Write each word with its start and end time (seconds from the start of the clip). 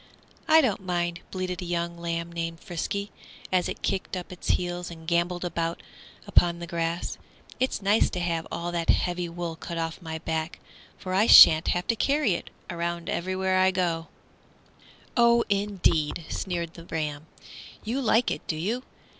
"I 0.47 0.61
don't 0.61 0.81
mind," 0.83 1.19
bleated 1.29 1.61
a 1.61 1.65
young 1.65 1.95
lamb 1.95 2.31
named 2.31 2.59
Frisky, 2.59 3.11
as 3.51 3.69
it 3.69 3.83
kicked 3.83 4.17
up 4.17 4.31
its 4.31 4.47
heels 4.49 4.89
and 4.89 5.07
gambolled 5.07 5.45
about 5.45 5.83
upon 6.25 6.57
the 6.57 6.65
grass; 6.65 7.19
"it's 7.59 7.83
nice 7.83 8.09
to 8.09 8.19
have 8.19 8.47
all 8.51 8.71
that 8.71 8.89
heavy 8.89 9.29
wool 9.29 9.55
cut 9.55 9.77
off 9.77 10.01
my 10.01 10.17
back, 10.17 10.57
for 10.97 11.13
I 11.13 11.27
sha'n't 11.27 11.67
have 11.67 11.85
to 11.85 11.95
carry 11.95 12.33
it 12.33 12.49
around 12.71 13.09
wherever 13.09 13.55
I 13.55 13.69
go." 13.69 14.07
"Oh, 15.15 15.43
indeed!" 15.49 16.25
sneered 16.29 16.73
the 16.73 16.85
ram, 16.85 17.27
"you 17.83 18.01
like 18.01 18.31
it, 18.31 18.41
do 18.47 18.55
you? 18.55 18.81